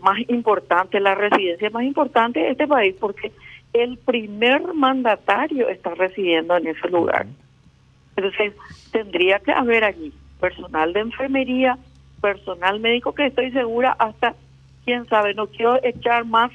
más 0.00 0.18
importante, 0.28 1.00
la 1.00 1.14
residencia 1.14 1.70
más 1.70 1.84
importante 1.84 2.40
de 2.40 2.50
este 2.50 2.66
país, 2.66 2.94
porque 3.00 3.32
el 3.72 3.98
primer 3.98 4.74
mandatario 4.74 5.68
está 5.68 5.94
residiendo 5.94 6.56
en 6.56 6.68
ese 6.68 6.88
lugar. 6.88 7.26
Entonces, 8.16 8.54
tendría 8.92 9.38
que 9.40 9.52
haber 9.52 9.84
allí 9.84 10.12
personal 10.40 10.92
de 10.92 11.00
enfermería, 11.00 11.78
personal 12.20 12.80
médico, 12.80 13.12
que 13.12 13.26
estoy 13.26 13.50
segura 13.50 13.92
hasta, 13.98 14.34
quién 14.84 15.06
sabe, 15.06 15.34
no 15.34 15.48
quiero 15.48 15.82
echar 15.82 16.24
más 16.24 16.50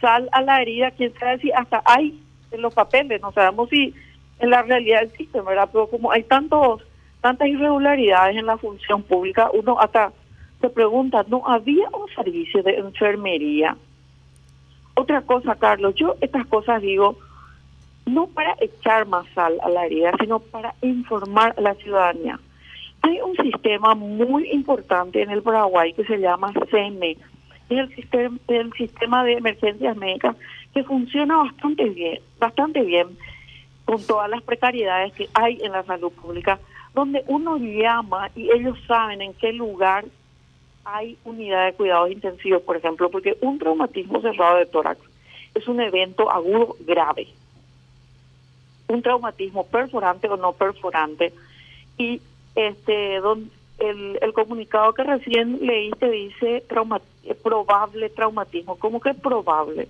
sal 0.00 0.28
a 0.32 0.42
la 0.42 0.62
herida, 0.62 0.90
quién 0.90 1.12
sabe 1.18 1.38
si 1.38 1.52
hasta 1.52 1.82
hay 1.84 2.20
en 2.50 2.62
los 2.62 2.74
papeles, 2.74 3.20
no 3.20 3.32
sabemos 3.32 3.68
si 3.68 3.94
en 4.38 4.50
la 4.50 4.62
realidad 4.62 5.02
existe, 5.04 5.40
¿verdad? 5.40 5.68
Pero 5.72 5.88
como 5.88 6.12
hay 6.12 6.22
tantos 6.24 6.82
tantas 7.20 7.48
irregularidades 7.48 8.36
en 8.36 8.46
la 8.46 8.56
función 8.56 9.02
pública, 9.02 9.50
uno 9.52 9.80
hasta 9.80 10.12
se 10.60 10.70
pregunta, 10.70 11.24
¿no 11.28 11.46
había 11.46 11.88
un 11.90 12.08
servicio 12.14 12.62
de 12.62 12.76
enfermería? 12.76 13.76
Otra 14.94 15.20
cosa, 15.22 15.54
Carlos, 15.56 15.94
yo 15.94 16.16
estas 16.20 16.46
cosas 16.46 16.80
digo 16.80 17.16
no 18.06 18.28
para 18.28 18.54
echar 18.60 19.06
más 19.06 19.26
sal 19.34 19.58
a 19.62 19.68
la 19.68 19.84
herida, 19.84 20.12
sino 20.20 20.38
para 20.38 20.74
informar 20.80 21.54
a 21.58 21.60
la 21.60 21.74
ciudadanía. 21.74 22.38
Hay 23.02 23.20
un 23.20 23.36
sistema 23.36 23.94
muy 23.94 24.48
importante 24.50 25.22
en 25.22 25.30
el 25.30 25.42
Paraguay 25.42 25.92
que 25.92 26.04
se 26.04 26.18
llama 26.18 26.52
CEME, 26.70 27.18
es 27.68 27.78
el 27.78 27.94
sistema, 27.94 28.38
el 28.48 28.72
sistema 28.74 29.24
de 29.24 29.34
emergencias 29.34 29.96
médicas 29.96 30.36
que 30.72 30.84
funciona 30.84 31.36
bastante 31.38 31.88
bien, 31.88 32.20
bastante 32.38 32.82
bien 32.82 33.08
con 33.84 34.04
todas 34.04 34.30
las 34.30 34.42
precariedades 34.42 35.12
que 35.14 35.28
hay 35.34 35.58
en 35.62 35.72
la 35.72 35.82
salud 35.84 36.12
pública, 36.12 36.58
donde 36.94 37.24
uno 37.26 37.56
llama 37.56 38.30
y 38.34 38.50
ellos 38.50 38.78
saben 38.86 39.20
en 39.20 39.34
qué 39.34 39.52
lugar 39.52 40.04
hay 40.86 41.18
unidad 41.24 41.66
de 41.66 41.72
cuidados 41.74 42.12
intensivos, 42.12 42.62
por 42.62 42.76
ejemplo, 42.76 43.10
porque 43.10 43.36
un 43.40 43.58
traumatismo 43.58 44.20
cerrado 44.20 44.58
de 44.58 44.66
tórax 44.66 45.00
es 45.54 45.66
un 45.66 45.80
evento 45.80 46.30
agudo 46.30 46.76
grave. 46.80 47.26
Un 48.86 49.02
traumatismo 49.02 49.66
perforante 49.66 50.28
o 50.28 50.36
no 50.36 50.52
perforante. 50.52 51.32
Y 51.98 52.20
este 52.54 53.18
don, 53.18 53.50
el, 53.78 54.32
comunicado 54.32 54.94
que 54.94 55.02
recién 55.02 55.58
leíste 55.66 56.08
dice 56.08 56.62
trauma, 56.68 57.00
probable 57.42 58.08
traumatismo. 58.08 58.76
¿Cómo 58.76 59.00
que 59.00 59.12
probable? 59.12 59.88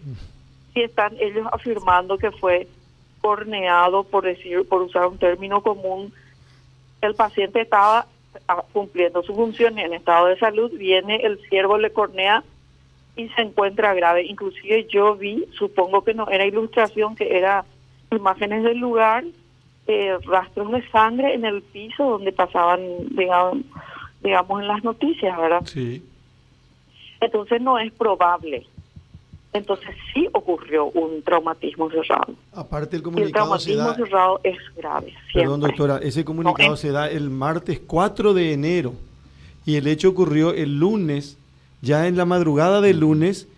Si 0.73 0.81
están 0.81 1.15
ellos 1.21 1.47
afirmando 1.53 2.17
que 2.17 2.31
fue 2.31 2.69
corneado, 3.21 4.05
por 4.05 4.25
decir, 4.25 4.67
por 4.67 4.81
usar 4.81 5.07
un 5.09 5.19
término 5.19 5.61
común, 5.61 6.11
el 7.03 7.15
paciente 7.15 7.61
estaba 7.61 8.07
cumpliendo 8.73 9.23
su 9.23 9.35
función 9.35 9.78
en 9.78 9.95
estado 9.95 10.26
de 10.26 10.38
salud, 10.38 10.71
viene 10.73 11.16
el 11.16 11.38
ciervo, 11.49 11.78
le 11.78 11.93
cornea 11.93 12.45
y 13.16 13.28
se 13.31 13.43
encuentra 13.43 13.95
grave. 13.95 14.25
Inclusive 14.25 14.87
yo 14.88 15.16
vi, 15.16 15.45
supongo 15.52 16.05
que 16.05 16.14
no 16.14 16.28
era 16.28 16.47
ilustración, 16.47 17.16
que 17.16 17.37
era 17.37 17.64
imágenes 18.11 18.62
del 18.62 18.78
lugar, 18.78 19.25
eh, 19.87 20.16
rastros 20.25 20.73
de 20.73 20.88
sangre 20.90 21.35
en 21.35 21.45
el 21.45 21.62
piso 21.62 22.05
donde 22.05 22.33
pasaban, 22.33 22.81
digamos, 23.11 23.59
digamos, 24.23 24.61
en 24.61 24.69
las 24.69 24.85
noticias, 24.85 25.37
¿verdad? 25.37 25.62
Sí. 25.64 26.02
Entonces 27.21 27.61
no 27.61 27.78
es 27.78 27.93
probable. 27.93 28.66
Entonces 29.53 29.88
sí 30.12 30.29
ocurrió 30.33 30.87
un 30.87 31.23
traumatismo 31.23 31.91
cerrado. 31.91 32.35
Aparte 32.53 32.97
el 32.97 33.03
comunicado 33.03 33.26
el 33.26 33.33
traumatismo 33.33 33.95
cerrado 33.95 34.41
es 34.43 34.59
grave. 34.76 35.15
Perdón, 35.33 35.61
doctora, 35.61 35.99
ese 36.03 36.25
comunicado 36.25 36.76
se 36.76 36.91
da 36.91 37.09
el 37.09 37.31
martes 37.31 37.81
4 37.87 38.35
de 38.35 38.53
enero 38.53 38.93
y 39.65 39.76
el 39.76 39.87
hecho 39.87 40.11
ocurrió 40.11 40.53
el 40.53 40.79
lunes 40.79 41.38
ya 41.83 42.07
en 42.07 42.17
la 42.17 42.25
madrugada 42.25 42.81
del 42.81 43.00
lunes 43.00 43.49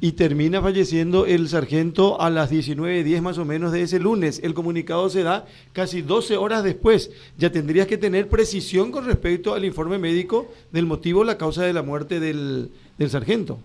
y 0.00 0.12
termina 0.12 0.60
falleciendo 0.60 1.26
el 1.26 1.48
sargento 1.48 2.20
a 2.20 2.30
las 2.30 2.50
19.10 2.50 3.20
más 3.20 3.38
o 3.38 3.44
menos 3.44 3.72
de 3.72 3.82
ese 3.82 4.00
lunes. 4.00 4.40
El 4.42 4.54
comunicado 4.54 5.08
se 5.08 5.22
da 5.22 5.46
casi 5.72 6.02
12 6.02 6.36
horas 6.36 6.64
después. 6.64 7.10
Ya 7.38 7.50
tendrías 7.52 7.86
que 7.86 7.98
tener 7.98 8.28
precisión 8.28 8.90
con 8.90 9.06
respecto 9.06 9.54
al 9.54 9.64
informe 9.64 9.98
médico 9.98 10.50
del 10.72 10.86
motivo, 10.86 11.22
la 11.22 11.38
causa 11.38 11.62
de 11.64 11.72
la 11.72 11.82
muerte 11.82 12.18
del, 12.18 12.70
del 12.98 13.10
sargento. 13.10 13.58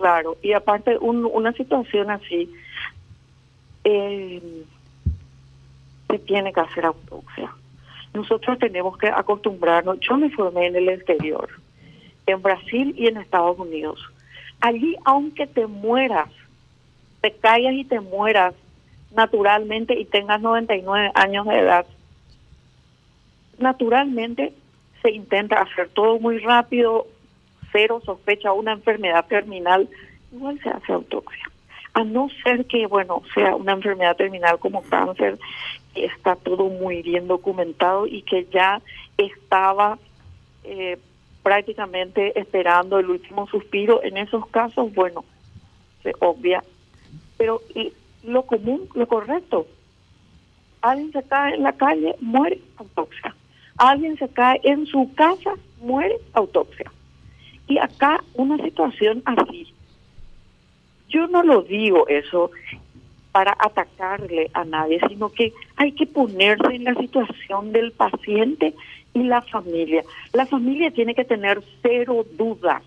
Claro, 0.00 0.38
y 0.40 0.54
aparte 0.54 0.96
una 0.96 1.52
situación 1.52 2.10
así, 2.10 2.50
eh, 3.84 4.64
se 6.08 6.18
tiene 6.20 6.54
que 6.54 6.60
hacer 6.60 6.86
autopsia. 6.86 7.52
Nosotros 8.14 8.58
tenemos 8.58 8.96
que 8.96 9.08
acostumbrarnos. 9.08 10.00
Yo 10.00 10.16
me 10.16 10.30
formé 10.30 10.68
en 10.68 10.76
el 10.76 10.88
exterior, 10.88 11.50
en 12.24 12.40
Brasil 12.40 12.94
y 12.96 13.08
en 13.08 13.18
Estados 13.18 13.58
Unidos. 13.58 14.00
Allí, 14.62 14.96
aunque 15.04 15.46
te 15.46 15.66
mueras, 15.66 16.30
te 17.20 17.32
caigas 17.32 17.74
y 17.74 17.84
te 17.84 18.00
mueras 18.00 18.54
naturalmente 19.14 20.00
y 20.00 20.06
tengas 20.06 20.40
99 20.40 21.10
años 21.14 21.46
de 21.46 21.58
edad, 21.58 21.84
naturalmente 23.58 24.54
se 25.02 25.10
intenta 25.10 25.60
hacer 25.60 25.90
todo 25.90 26.18
muy 26.18 26.38
rápido, 26.38 27.06
cero 27.72 28.00
sospecha 28.04 28.52
una 28.52 28.72
enfermedad 28.72 29.26
terminal, 29.26 29.88
igual 30.32 30.60
se 30.62 30.70
hace 30.70 30.92
autopsia. 30.92 31.50
A 31.92 32.04
no 32.04 32.28
ser 32.44 32.66
que, 32.66 32.86
bueno, 32.86 33.22
sea 33.34 33.56
una 33.56 33.72
enfermedad 33.72 34.16
terminal 34.16 34.58
como 34.58 34.82
cáncer, 34.82 35.38
que 35.94 36.04
está 36.04 36.36
todo 36.36 36.66
muy 36.66 37.02
bien 37.02 37.26
documentado 37.26 38.06
y 38.06 38.22
que 38.22 38.46
ya 38.52 38.80
estaba 39.16 39.98
eh, 40.64 40.98
prácticamente 41.42 42.38
esperando 42.38 42.98
el 42.98 43.10
último 43.10 43.48
suspiro. 43.48 44.02
En 44.04 44.16
esos 44.18 44.46
casos, 44.48 44.94
bueno, 44.94 45.24
se 46.02 46.12
obvia. 46.20 46.62
Pero 47.36 47.60
lo 48.22 48.42
común, 48.42 48.88
lo 48.94 49.08
correcto, 49.08 49.66
alguien 50.82 51.10
se 51.12 51.22
cae 51.24 51.54
en 51.54 51.62
la 51.62 51.72
calle, 51.72 52.14
muere, 52.20 52.60
autopsia. 52.76 53.34
Alguien 53.76 54.16
se 54.18 54.28
cae 54.28 54.60
en 54.62 54.86
su 54.86 55.12
casa, 55.14 55.54
muere, 55.80 56.16
autopsia. 56.34 56.92
Y 57.70 57.78
acá 57.78 58.22
una 58.34 58.56
situación 58.58 59.22
así. 59.24 59.72
Yo 61.08 61.28
no 61.28 61.44
lo 61.44 61.62
digo 61.62 62.08
eso 62.08 62.50
para 63.30 63.56
atacarle 63.60 64.50
a 64.54 64.64
nadie, 64.64 65.00
sino 65.08 65.28
que 65.30 65.52
hay 65.76 65.92
que 65.92 66.04
ponerse 66.04 66.74
en 66.74 66.82
la 66.82 66.96
situación 66.96 67.70
del 67.70 67.92
paciente 67.92 68.74
y 69.14 69.22
la 69.22 69.40
familia. 69.42 70.02
La 70.32 70.46
familia 70.46 70.90
tiene 70.90 71.14
que 71.14 71.24
tener 71.24 71.62
cero 71.80 72.26
dudas 72.36 72.82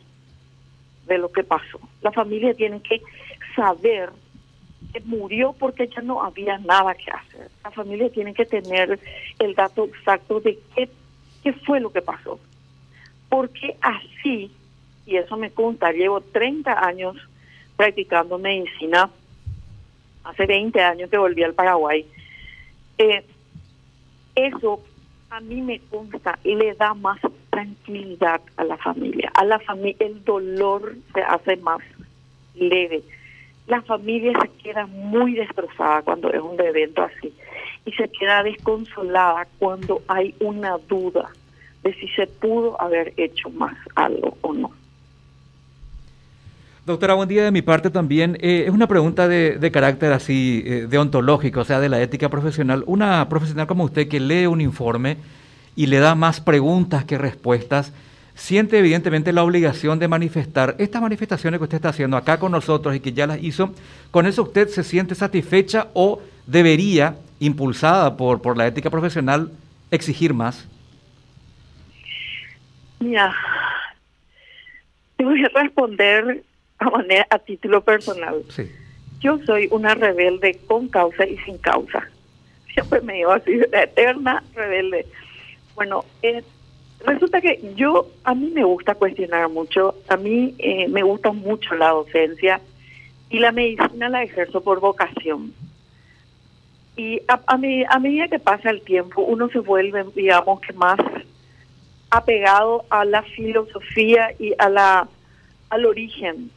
de 1.08 1.18
lo 1.18 1.32
que 1.32 1.46
pasó. 1.46 1.80
La 2.02 2.12
familia 2.12 2.54
tiene 2.54 2.82
que 2.82 3.02
saber 3.56 4.10
que 4.92 5.00
murió 5.06 5.56
porque 5.58 5.88
ya 5.88 6.02
no 6.02 6.22
había 6.22 6.58
nada 6.58 6.94
que 6.94 7.10
hacer. 7.10 7.50
La 7.64 7.72
familia 7.72 8.10
tiene 8.10 8.34
que 8.34 8.46
tener 8.46 9.00
el 9.40 9.56
dato 9.56 9.86
exacto 9.86 10.42
de 10.42 10.60
qué, 10.76 10.90
qué 11.42 11.54
fue 11.54 11.80
lo 11.80 11.94
que 11.94 12.02
pasó. 12.02 12.38
Porque 13.30 13.78
así, 13.80 14.52
y 15.06 15.18
eso 15.18 15.38
me 15.38 15.52
consta, 15.52 15.92
llevo 15.92 16.22
30 16.22 16.86
años 16.86 17.16
practicando 17.76 18.38
medicina, 18.38 19.10
hace 20.24 20.46
20 20.46 20.82
años 20.82 21.10
que 21.10 21.18
volví 21.18 21.44
al 21.44 21.54
Paraguay, 21.54 22.06
eh, 22.98 23.24
eso 24.36 24.82
a 25.30 25.40
mí 25.40 25.62
me 25.62 25.80
consta 25.80 26.38
y 26.44 26.56
le 26.56 26.74
da 26.76 26.94
más 26.94 27.20
tranquilidad 27.50 28.42
a 28.58 28.64
la 28.64 28.78
familia. 28.78 29.32
A 29.36 29.44
la 29.44 29.60
familia 29.60 29.98
el 30.00 30.24
dolor 30.24 30.96
se 31.14 31.22
hace 31.22 31.58
más 31.58 31.82
leve. 32.56 33.04
La 33.68 33.82
familia 33.82 34.34
se 34.42 34.50
queda 34.64 34.86
muy 34.86 35.34
destrozada 35.34 36.02
cuando 36.02 36.32
es 36.32 36.42
un 36.42 36.60
evento 36.60 37.04
así 37.04 37.34
y 37.86 37.92
se 37.94 38.08
queda 38.10 38.44
desconsolada 38.44 39.48
cuando 39.60 40.02
hay 40.08 40.36
una 40.40 40.78
duda 40.78 41.32
de 41.84 41.94
si 41.96 42.08
se 42.10 42.28
pudo 42.28 42.80
haber 42.82 43.14
hecho 43.18 43.50
más 43.50 43.76
algo 43.96 44.38
o 44.42 44.54
no. 44.54 44.72
Doctora, 46.86 47.14
buen 47.14 47.30
día 47.30 47.46
de 47.46 47.52
mi 47.52 47.62
parte 47.62 47.90
también. 47.90 48.38
Eh, 48.42 48.66
es 48.68 48.74
una 48.74 48.88
pregunta 48.88 49.30
de, 49.30 49.72
carácter 49.72 50.12
así, 50.12 50.62
eh, 50.66 50.88
deontológico, 50.90 51.62
o 51.62 51.64
sea, 51.64 51.80
de 51.80 51.88
la 51.88 52.02
ética 52.02 52.28
profesional. 52.28 52.84
Una 52.88 53.30
profesional 53.30 53.68
como 53.68 53.86
usted 53.86 54.10
que 54.10 54.20
lee 54.20 54.48
un 54.48 54.60
informe 54.60 55.16
y 55.78 55.86
le 55.86 56.00
da 56.00 56.14
más 56.14 56.42
preguntas 56.42 57.06
que 57.06 57.18
respuestas, 57.18 57.94
siente 58.36 58.80
evidentemente 58.80 59.32
la 59.32 59.46
obligación 59.46 59.98
de 59.98 60.10
manifestar 60.10 60.76
estas 60.78 61.02
manifestaciones 61.02 61.58
que 61.58 61.64
usted 61.64 61.78
está 61.78 61.90
haciendo 61.90 62.18
acá 62.18 62.38
con 62.38 62.52
nosotros 62.52 62.94
y 62.94 63.00
que 63.00 63.14
ya 63.14 63.28
las 63.28 63.42
hizo. 63.42 63.74
¿Con 64.12 64.26
eso 64.26 64.44
usted 64.44 64.68
se 64.68 64.84
siente 64.84 65.16
satisfecha 65.16 65.88
o 65.94 66.22
debería, 66.48 67.16
impulsada 67.40 68.18
por, 68.18 68.42
por 68.42 68.58
la 68.58 68.68
ética 68.68 68.90
profesional, 68.90 69.54
exigir 69.90 70.34
más? 70.34 70.68
Mira, 73.00 73.34
te 75.16 75.24
voy 75.24 75.42
responder 75.44 76.44
a 76.88 76.90
manera 76.90 77.28
a 77.30 77.40
título 77.40 77.82
personal. 77.82 78.44
Yo 79.20 79.40
soy 79.46 79.68
una 79.72 79.96
rebelde 79.96 80.60
con 80.68 80.88
causa 80.88 81.26
y 81.26 81.38
sin 81.40 81.58
causa. 81.58 82.08
Siempre 82.74 83.02
me 83.02 83.14
digo 83.14 83.32
así, 83.32 83.58
la 83.72 83.84
eterna 83.84 84.44
rebelde. 84.54 85.06
Bueno, 85.76 86.04
eh, 86.22 86.44
resulta 87.06 87.40
que 87.40 87.74
yo, 87.76 88.08
a 88.24 88.36
mí 88.36 88.52
me 88.54 88.64
gusta 88.64 88.96
cuestionar 88.96 89.50
mucho, 89.50 89.96
a 90.10 90.18
mí 90.18 90.56
eh, 90.58 90.88
me 90.88 91.04
gusta 91.04 91.32
mucho 91.32 91.76
la 91.76 91.90
docencia 91.90 92.60
y 93.30 93.40
la 93.40 93.52
medicina 93.52 94.10
la 94.10 94.24
ejerzo 94.24 94.62
por 94.62 94.80
vocación. 94.80 95.54
Y 96.96 97.22
a, 97.28 97.40
a, 97.48 97.56
a 97.56 98.00
medida 98.00 98.28
que 98.28 98.40
pasa 98.40 98.70
el 98.70 98.82
tiempo, 98.82 99.22
uno 99.22 99.50
se 99.50 99.60
vuelve, 99.60 100.06
digamos 100.16 100.62
que 100.62 100.74
más 100.74 101.00
apegado 102.12 102.86
a 102.90 103.06
la 103.06 103.24
filosofía 103.24 104.30
y 104.38 104.54
a 104.60 104.70
la 104.70 105.08
al 105.74 105.86
origen 105.88 106.52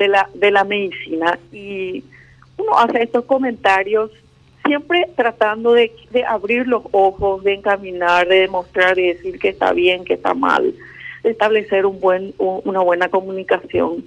de 0.00 0.08
la, 0.08 0.30
de 0.32 0.50
la 0.50 0.64
medicina 0.64 1.38
y 1.52 2.02
uno 2.56 2.78
hace 2.78 3.02
estos 3.02 3.26
comentarios 3.26 4.10
siempre 4.64 5.06
tratando 5.14 5.74
de, 5.74 5.92
abrir 6.26 6.66
los 6.66 6.82
ojos, 6.92 7.44
de 7.44 7.54
encaminar, 7.54 8.26
de 8.26 8.40
demostrar 8.40 8.98
y 8.98 9.08
decir 9.08 9.38
que 9.38 9.50
está 9.50 9.72
bien, 9.72 10.04
que 10.04 10.14
está 10.14 10.32
mal, 10.32 10.74
de 11.22 11.30
establecer 11.30 11.84
un 11.84 12.00
buen, 12.00 12.34
una 12.38 12.80
buena 12.80 13.08
comunicación. 13.08 14.04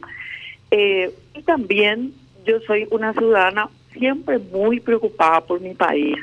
Eh, 0.71 1.11
y 1.35 1.43
también 1.43 2.13
yo 2.45 2.59
soy 2.61 2.87
una 2.89 3.13
ciudadana 3.13 3.69
siempre 3.91 4.39
muy 4.39 4.79
preocupada 4.79 5.41
por 5.41 5.61
mi 5.61 5.75
país, 5.75 6.17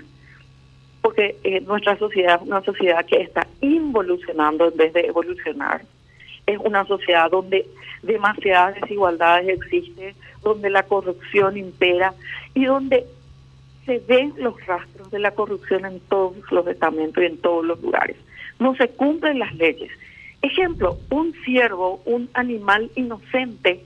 porque 1.01 1.37
eh, 1.45 1.61
nuestra 1.61 1.97
sociedad 1.97 2.41
es 2.43 2.49
una 2.49 2.63
sociedad 2.63 3.05
que 3.05 3.21
está 3.23 3.47
involucionando 3.61 4.69
en 4.69 4.77
vez 4.77 4.93
de 4.93 5.07
evolucionar. 5.07 5.83
Es 6.51 6.59
una 6.59 6.85
sociedad 6.85 7.31
donde 7.31 7.65
demasiadas 8.03 8.75
desigualdades 8.81 9.49
existen, 9.49 10.15
donde 10.43 10.69
la 10.69 10.83
corrupción 10.83 11.57
impera 11.57 12.13
y 12.55 12.65
donde 12.65 13.07
se 13.87 13.99
ven 14.01 14.35
los 14.39 14.55
rastros 14.67 15.13
de 15.13 15.21
la 15.21 15.31
corrupción 15.31 15.85
en 15.85 16.01
todos 16.01 16.35
los 16.51 16.67
estamentos 16.67 17.23
y 17.23 17.27
en 17.27 17.39
todos 17.39 17.65
los 17.65 17.81
lugares. 17.81 18.17
No 18.59 18.75
se 18.75 18.89
cumplen 18.89 19.39
las 19.39 19.55
leyes. 19.55 19.93
Ejemplo, 20.43 20.99
un 21.11 21.35
ciervo, 21.45 22.03
un 22.05 22.29
animal 22.35 22.91
inocente, 22.97 23.85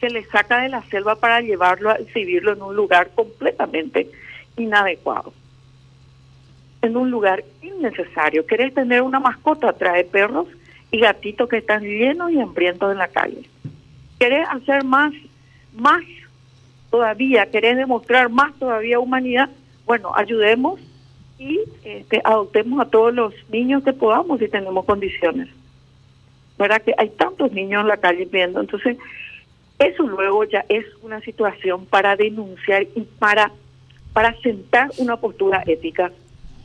se 0.00 0.10
le 0.10 0.24
saca 0.24 0.62
de 0.62 0.68
la 0.68 0.82
selva 0.82 1.14
para 1.14 1.40
llevarlo 1.40 1.90
a 1.90 1.94
exhibirlo 1.94 2.52
en 2.52 2.62
un 2.62 2.74
lugar 2.74 3.10
completamente 3.14 4.10
inadecuado. 4.56 5.32
En 6.82 6.96
un 6.96 7.12
lugar 7.12 7.44
innecesario. 7.62 8.44
¿Querés 8.44 8.74
tener 8.74 9.02
una 9.02 9.20
mascota? 9.20 9.72
Trae 9.72 10.02
perros 10.02 10.48
y 10.90 11.00
gatitos 11.00 11.48
que 11.48 11.58
están 11.58 11.82
llenos 11.82 12.30
y 12.30 12.40
hambrientos 12.40 12.92
en 12.92 12.98
la 12.98 13.08
calle. 13.08 13.48
¿Querés 14.18 14.46
hacer 14.48 14.84
más, 14.84 15.12
más 15.74 16.02
todavía, 16.90 17.50
querés 17.50 17.76
demostrar 17.76 18.30
más 18.30 18.54
todavía 18.58 18.98
humanidad? 18.98 19.50
Bueno, 19.84 20.12
ayudemos 20.14 20.80
y 21.38 21.60
este, 21.84 22.20
adoptemos 22.24 22.80
a 22.80 22.90
todos 22.90 23.14
los 23.14 23.34
niños 23.50 23.82
que 23.84 23.92
podamos 23.92 24.38
si 24.38 24.48
tenemos 24.48 24.84
condiciones. 24.84 25.48
¿Verdad 26.58 26.80
que 26.80 26.94
hay 26.96 27.10
tantos 27.10 27.52
niños 27.52 27.82
en 27.82 27.88
la 27.88 27.98
calle 27.98 28.26
viendo? 28.30 28.60
Entonces, 28.60 28.96
eso 29.78 30.04
luego 30.04 30.44
ya 30.44 30.64
es 30.68 30.86
una 31.02 31.20
situación 31.20 31.84
para 31.84 32.16
denunciar 32.16 32.84
y 32.94 33.02
para, 33.18 33.52
para 34.14 34.34
sentar 34.40 34.90
una 34.96 35.18
postura 35.18 35.62
ética. 35.66 36.10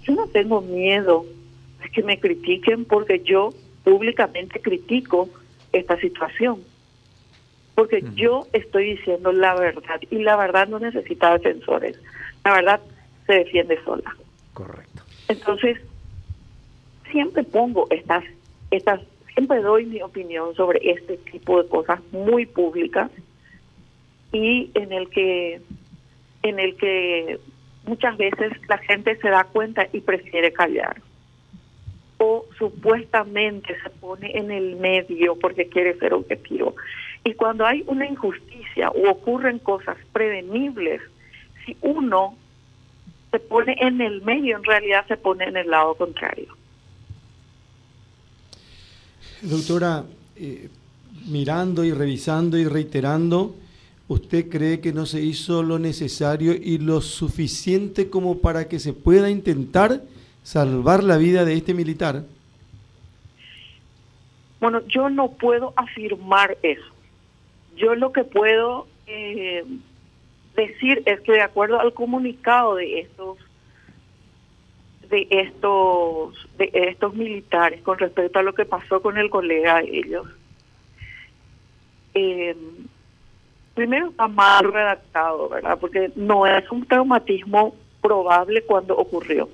Yo 0.03 0.15
no 0.15 0.27
tengo 0.27 0.61
miedo 0.61 1.25
a 1.83 1.89
que 1.89 2.03
me 2.03 2.19
critiquen 2.19 2.85
porque 2.85 3.21
yo 3.25 3.53
públicamente 3.83 4.61
critico 4.61 5.29
esta 5.71 5.99
situación. 5.99 6.63
Porque 7.75 8.03
yo 8.15 8.47
estoy 8.53 8.95
diciendo 8.95 9.31
la 9.31 9.55
verdad 9.55 9.99
y 10.09 10.19
la 10.19 10.35
verdad 10.35 10.67
no 10.67 10.79
necesita 10.79 11.37
defensores. 11.37 11.97
La 12.43 12.53
verdad 12.53 12.81
se 13.25 13.33
defiende 13.33 13.79
sola. 13.83 14.15
Correcto. 14.53 15.03
Entonces, 15.27 15.79
siempre 17.11 17.43
pongo 17.43 17.87
estas, 17.89 18.23
estas, 18.71 18.99
siempre 19.33 19.61
doy 19.61 19.85
mi 19.85 20.01
opinión 20.01 20.53
sobre 20.55 20.91
este 20.91 21.17
tipo 21.17 21.61
de 21.61 21.69
cosas 21.69 22.01
muy 22.11 22.45
públicas 22.45 23.09
y 24.33 24.69
en 24.73 24.91
el 24.91 25.09
que, 25.09 25.61
en 26.43 26.59
el 26.59 26.75
que 26.75 27.39
muchas 27.85 28.17
veces 28.17 28.51
la 28.67 28.77
gente 28.79 29.15
se 29.17 29.29
da 29.29 29.45
cuenta 29.45 29.87
y 29.91 30.01
prefiere 30.01 30.51
callar 30.51 31.01
supuestamente 32.57 33.75
se 33.81 33.89
pone 33.89 34.37
en 34.37 34.51
el 34.51 34.75
medio 34.75 35.35
porque 35.35 35.67
quiere 35.67 35.97
ser 35.97 36.13
objetivo. 36.13 36.75
Y 37.23 37.33
cuando 37.33 37.65
hay 37.65 37.83
una 37.87 38.07
injusticia 38.07 38.89
o 38.89 39.09
ocurren 39.09 39.59
cosas 39.59 39.97
prevenibles, 40.11 41.01
si 41.65 41.77
uno 41.81 42.35
se 43.31 43.39
pone 43.39 43.75
en 43.79 44.01
el 44.01 44.21
medio, 44.23 44.57
en 44.57 44.63
realidad 44.63 45.05
se 45.07 45.17
pone 45.17 45.45
en 45.45 45.57
el 45.57 45.69
lado 45.69 45.95
contrario. 45.95 46.55
Doctora, 49.41 50.03
eh, 50.35 50.69
mirando 51.27 51.83
y 51.83 51.93
revisando 51.93 52.57
y 52.57 52.65
reiterando, 52.65 53.55
¿usted 54.07 54.49
cree 54.49 54.79
que 54.81 54.93
no 54.93 55.05
se 55.05 55.21
hizo 55.21 55.63
lo 55.63 55.79
necesario 55.79 56.53
y 56.53 56.77
lo 56.77 57.01
suficiente 57.01 58.09
como 58.09 58.39
para 58.39 58.67
que 58.67 58.79
se 58.79 58.93
pueda 58.93 59.29
intentar 59.29 60.01
salvar 60.43 61.03
la 61.03 61.17
vida 61.17 61.45
de 61.45 61.53
este 61.55 61.73
militar? 61.73 62.23
Bueno, 64.59 64.81
yo 64.87 65.09
no 65.09 65.31
puedo 65.31 65.73
afirmar 65.75 66.57
eso. 66.61 66.91
Yo 67.75 67.95
lo 67.95 68.11
que 68.11 68.23
puedo 68.23 68.87
eh, 69.07 69.65
decir 70.55 71.01
es 71.05 71.19
que 71.21 71.33
de 71.33 71.41
acuerdo 71.41 71.79
al 71.79 71.93
comunicado 71.93 72.75
de 72.75 73.01
estos 73.01 73.37
de 75.09 75.27
estos 75.29 76.47
de 76.57 76.69
estos 76.73 77.13
militares 77.13 77.81
con 77.81 77.97
respecto 77.97 78.39
a 78.39 78.43
lo 78.43 78.53
que 78.53 78.65
pasó 78.65 79.01
con 79.01 79.17
el 79.17 79.29
colega 79.29 79.81
de 79.81 79.97
ellos 79.97 80.27
eh, 82.13 82.55
primero 83.73 84.09
está 84.09 84.27
mal 84.27 84.71
redactado 84.71 85.49
verdad 85.49 85.77
porque 85.79 86.11
no 86.15 86.45
es 86.47 86.69
un 86.71 86.85
traumatismo 86.85 87.75
probable 88.01 88.63
cuando 88.63 88.95
ocurrió 88.97 89.49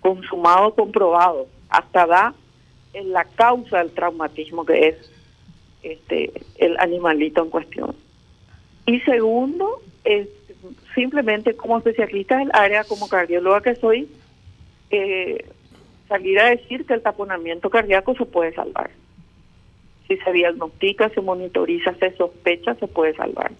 consumado 0.00 0.74
comprobado 0.74 1.46
hasta 1.68 2.06
da 2.06 2.34
en 2.92 3.12
la 3.12 3.24
causa 3.24 3.78
del 3.78 3.92
traumatismo 3.92 4.64
que 4.64 4.88
es 4.88 5.10
este 5.82 6.32
el 6.56 6.78
animalito 6.78 7.42
en 7.42 7.50
cuestión 7.50 7.94
y 8.86 9.00
segundo 9.00 9.80
es 10.04 10.28
simplemente 10.94 11.54
como 11.54 11.78
especialista 11.78 12.38
del 12.38 12.50
área, 12.52 12.84
como 12.84 13.08
cardióloga 13.08 13.60
que 13.60 13.74
soy, 13.76 14.08
eh, 14.90 15.44
salir 16.08 16.38
a 16.40 16.50
decir 16.50 16.86
que 16.86 16.94
el 16.94 17.02
taponamiento 17.02 17.70
cardíaco 17.70 18.14
se 18.14 18.26
puede 18.26 18.52
salvar. 18.52 18.90
Si 20.08 20.16
se 20.16 20.32
diagnostica, 20.32 21.08
se 21.10 21.20
monitoriza, 21.20 21.94
se 21.94 22.16
sospecha, 22.16 22.74
se 22.74 22.88
puede 22.88 23.14
salvar. 23.14 23.52